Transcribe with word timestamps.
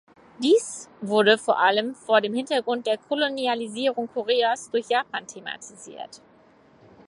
Dies 0.39 0.89
wurde 1.01 1.37
vor 1.37 1.59
allem 1.59 1.93
vor 1.93 2.21
dem 2.21 2.33
Hintergrund 2.33 2.87
der 2.87 2.97
Kolonialisierung 2.97 4.07
Koreas 4.07 4.71
durch 4.71 4.87
Japan 4.89 5.27
thematisiert. 5.27 6.23